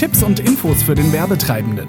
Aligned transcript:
Tipps 0.00 0.22
und 0.22 0.40
Infos 0.40 0.82
für 0.82 0.94
den 0.94 1.12
Werbetreibenden. 1.12 1.86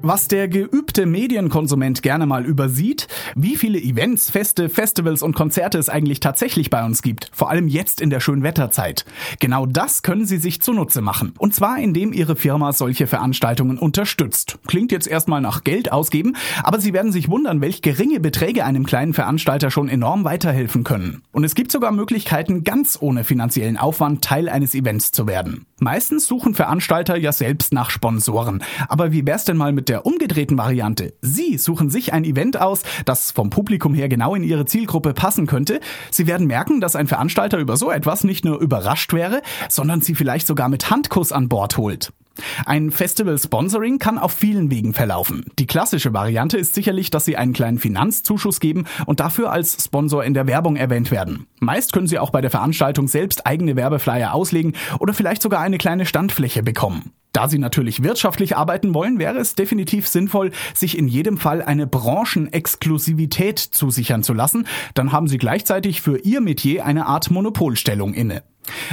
Was 0.00 0.28
der 0.28 0.48
geübte 0.48 0.87
Medienkonsument 1.06 2.02
gerne 2.02 2.26
mal 2.26 2.44
übersieht, 2.44 3.08
wie 3.34 3.56
viele 3.56 3.78
Events, 3.78 4.30
Feste, 4.30 4.68
Festivals 4.68 5.22
und 5.22 5.34
Konzerte 5.34 5.78
es 5.78 5.88
eigentlich 5.88 6.20
tatsächlich 6.20 6.70
bei 6.70 6.84
uns 6.84 7.02
gibt, 7.02 7.30
vor 7.32 7.50
allem 7.50 7.68
jetzt 7.68 8.00
in 8.00 8.10
der 8.10 8.20
Schönwetterzeit. 8.20 9.04
Genau 9.40 9.66
das 9.66 10.02
können 10.02 10.26
Sie 10.26 10.38
sich 10.38 10.60
zunutze 10.60 11.00
machen. 11.00 11.34
Und 11.38 11.54
zwar 11.54 11.78
indem 11.78 12.12
Ihre 12.12 12.36
Firma 12.36 12.72
solche 12.72 13.06
Veranstaltungen 13.06 13.78
unterstützt. 13.78 14.58
Klingt 14.66 14.92
jetzt 14.92 15.06
erstmal 15.06 15.40
nach 15.40 15.64
Geld 15.64 15.92
ausgeben, 15.92 16.36
aber 16.62 16.80
Sie 16.80 16.92
werden 16.92 17.12
sich 17.12 17.28
wundern, 17.28 17.60
welch 17.60 17.82
geringe 17.82 18.20
Beträge 18.20 18.64
einem 18.64 18.86
kleinen 18.86 19.14
Veranstalter 19.14 19.70
schon 19.70 19.88
enorm 19.88 20.24
weiterhelfen 20.24 20.84
können. 20.84 21.22
Und 21.32 21.44
es 21.44 21.54
gibt 21.54 21.72
sogar 21.72 21.92
Möglichkeiten, 21.92 22.64
ganz 22.64 22.98
ohne 23.00 23.24
finanziellen 23.24 23.76
Aufwand 23.76 24.24
Teil 24.24 24.48
eines 24.48 24.74
Events 24.74 25.12
zu 25.12 25.26
werden. 25.26 25.66
Meistens 25.80 26.26
suchen 26.26 26.54
Veranstalter 26.54 27.16
ja 27.16 27.30
selbst 27.30 27.72
nach 27.72 27.90
Sponsoren. 27.90 28.64
Aber 28.88 29.12
wie 29.12 29.24
wär's 29.26 29.44
denn 29.44 29.56
mal 29.56 29.72
mit 29.72 29.88
der 29.88 30.06
umgedrehten 30.06 30.58
Variante. 30.58 30.87
Sie 31.22 31.58
suchen 31.58 31.90
sich 31.90 32.12
ein 32.12 32.24
Event 32.24 32.60
aus, 32.60 32.82
das 33.04 33.30
vom 33.30 33.50
Publikum 33.50 33.94
her 33.94 34.08
genau 34.08 34.34
in 34.34 34.42
Ihre 34.42 34.66
Zielgruppe 34.66 35.14
passen 35.14 35.46
könnte. 35.46 35.80
Sie 36.10 36.26
werden 36.26 36.46
merken, 36.46 36.80
dass 36.80 36.96
ein 36.96 37.06
Veranstalter 37.06 37.58
über 37.58 37.76
so 37.76 37.90
etwas 37.90 38.24
nicht 38.24 38.44
nur 38.44 38.58
überrascht 38.58 39.12
wäre, 39.12 39.42
sondern 39.68 40.00
Sie 40.00 40.14
vielleicht 40.14 40.46
sogar 40.46 40.68
mit 40.68 40.90
Handkuss 40.90 41.32
an 41.32 41.48
Bord 41.48 41.76
holt. 41.76 42.12
Ein 42.66 42.90
Festival-Sponsoring 42.90 43.98
kann 43.98 44.18
auf 44.18 44.32
vielen 44.32 44.70
Wegen 44.70 44.94
verlaufen. 44.94 45.44
Die 45.58 45.66
klassische 45.66 46.12
Variante 46.12 46.56
ist 46.56 46.74
sicherlich, 46.74 47.10
dass 47.10 47.24
Sie 47.24 47.36
einen 47.36 47.52
kleinen 47.52 47.78
Finanzzuschuss 47.78 48.60
geben 48.60 48.84
und 49.06 49.20
dafür 49.20 49.50
als 49.50 49.84
Sponsor 49.84 50.24
in 50.24 50.34
der 50.34 50.46
Werbung 50.46 50.76
erwähnt 50.76 51.10
werden. 51.10 51.46
Meist 51.60 51.92
können 51.92 52.06
Sie 52.06 52.18
auch 52.18 52.30
bei 52.30 52.40
der 52.40 52.50
Veranstaltung 52.50 53.08
selbst 53.08 53.46
eigene 53.46 53.76
Werbeflyer 53.76 54.34
auslegen 54.34 54.74
oder 54.98 55.14
vielleicht 55.14 55.42
sogar 55.42 55.60
eine 55.60 55.78
kleine 55.78 56.06
Standfläche 56.06 56.62
bekommen. 56.62 57.12
Da 57.32 57.48
Sie 57.48 57.58
natürlich 57.58 58.02
wirtschaftlich 58.02 58.56
arbeiten 58.56 58.94
wollen, 58.94 59.18
wäre 59.18 59.38
es 59.38 59.54
definitiv 59.54 60.08
sinnvoll, 60.08 60.50
sich 60.74 60.96
in 60.96 61.08
jedem 61.08 61.36
Fall 61.36 61.62
eine 61.62 61.86
Branchenexklusivität 61.86 63.58
zusichern 63.58 64.22
zu 64.22 64.32
lassen. 64.32 64.66
Dann 64.94 65.12
haben 65.12 65.28
Sie 65.28 65.38
gleichzeitig 65.38 66.00
für 66.00 66.18
Ihr 66.18 66.40
Metier 66.40 66.84
eine 66.84 67.06
Art 67.06 67.30
Monopolstellung 67.30 68.14
inne. 68.14 68.42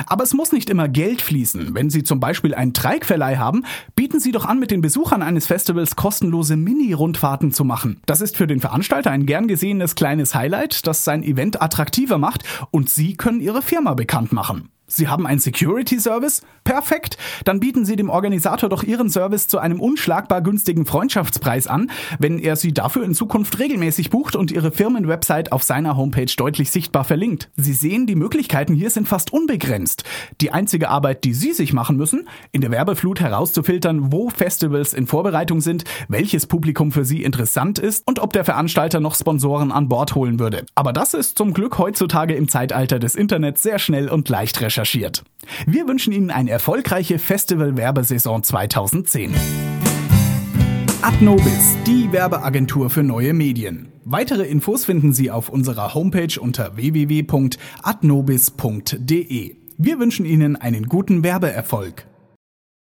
Aber 0.05 0.23
es 0.23 0.33
muss 0.33 0.51
nicht 0.51 0.69
immer 0.69 0.87
Geld 0.87 1.21
fließen. 1.21 1.75
Wenn 1.75 1.89
Sie 1.89 2.03
zum 2.03 2.19
Beispiel 2.19 2.53
einen 2.53 2.73
Treikverleih 2.73 3.37
haben, 3.37 3.65
bieten 3.95 4.19
Sie 4.19 4.31
doch 4.31 4.45
an, 4.45 4.59
mit 4.59 4.71
den 4.71 4.81
Besuchern 4.81 5.21
eines 5.21 5.47
Festivals 5.47 5.95
kostenlose 5.95 6.55
Mini-Rundfahrten 6.55 7.51
zu 7.51 7.65
machen. 7.65 8.01
Das 8.05 8.21
ist 8.21 8.37
für 8.37 8.47
den 8.47 8.59
Veranstalter 8.59 9.11
ein 9.11 9.25
gern 9.25 9.47
gesehenes 9.47 9.95
kleines 9.95 10.35
Highlight, 10.35 10.87
das 10.87 11.03
sein 11.03 11.23
Event 11.23 11.61
attraktiver 11.61 12.17
macht 12.17 12.43
und 12.71 12.89
Sie 12.89 13.15
können 13.15 13.39
Ihre 13.39 13.61
Firma 13.61 13.93
bekannt 13.93 14.31
machen. 14.31 14.69
Sie 14.87 15.07
haben 15.07 15.25
einen 15.25 15.39
Security 15.39 15.99
Service? 15.99 16.43
Perfekt! 16.63 17.17
Dann 17.43 17.59
bieten 17.59 17.85
Sie 17.85 17.95
dem 17.95 18.09
Organisator 18.09 18.69
doch 18.69 18.83
Ihren 18.83 19.09
Service 19.09 19.47
zu 19.47 19.57
einem 19.57 19.79
unschlagbar 19.79 20.41
günstigen 20.41 20.85
Freundschaftspreis 20.85 21.65
an, 21.65 21.89
wenn 22.19 22.37
er 22.37 22.55
Sie 22.55 22.71
dafür 22.71 23.03
in 23.03 23.15
Zukunft 23.15 23.57
regelmäßig 23.57 24.11
bucht 24.11 24.35
und 24.35 24.51
Ihre 24.51 24.71
Firmenwebsite 24.71 25.51
auf 25.51 25.63
seiner 25.63 25.97
Homepage 25.97 26.31
deutlich 26.37 26.69
sichtbar 26.69 27.03
verlinkt. 27.03 27.49
Sie 27.55 27.73
sehen, 27.73 28.05
die 28.05 28.15
Möglichkeiten 28.15 28.75
hier 28.75 28.91
sind 28.91 29.07
fast 29.07 29.33
unbegrenzt. 29.33 30.03
Die 30.39 30.51
einzige 30.51 30.89
Arbeit, 30.89 31.23
die 31.23 31.33
Sie 31.33 31.53
sich 31.53 31.73
machen 31.73 31.97
müssen, 31.97 32.27
in 32.51 32.61
der 32.61 32.71
Werbeflut 32.71 33.19
herauszufiltern, 33.19 34.11
wo 34.11 34.29
Festivals 34.29 34.93
in 34.93 35.07
Vorbereitung 35.07 35.61
sind, 35.61 35.83
welches 36.09 36.45
Publikum 36.45 36.91
für 36.91 37.05
Sie 37.05 37.23
interessant 37.23 37.79
ist 37.79 38.07
und 38.07 38.19
ob 38.19 38.33
der 38.33 38.45
Veranstalter 38.45 38.99
noch 38.99 39.15
Sponsoren 39.15 39.71
an 39.71 39.89
Bord 39.89 40.13
holen 40.13 40.39
würde. 40.39 40.65
Aber 40.75 40.93
das 40.93 41.15
ist 41.15 41.39
zum 41.39 41.53
Glück 41.53 41.79
heutzutage 41.79 42.35
im 42.35 42.49
Zeitalter 42.49 42.99
des 42.99 43.15
Internets 43.15 43.63
sehr 43.63 43.79
schnell 43.79 44.09
und 44.09 44.29
leicht 44.29 44.61
recherchiert 44.61 44.74
recherchiert. 44.75 45.23
Wir 45.65 45.87
wünschen 45.87 46.11
Ihnen 46.11 46.31
eine 46.31 46.51
erfolgreiche 46.51 47.17
Festival-Werbesaison 47.19 48.43
2010. 48.43 49.33
Adnobis, 51.01 51.77
die 51.85 52.11
Werbeagentur 52.11 52.89
für 52.89 53.03
neue 53.03 53.33
Medien. 53.33 53.93
Weitere 54.03 54.43
Infos 54.43 54.83
finden 54.85 55.13
Sie 55.13 55.31
auf 55.31 55.47
unserer 55.49 55.93
Homepage 55.93 56.37
unter 56.39 56.75
www.adnobis.de. 56.75 59.55
Wir 59.77 59.99
wünschen 59.99 60.25
Ihnen 60.25 60.55
einen 60.55 60.87
guten 60.87 61.23
Werbeerfolg. 61.23 62.07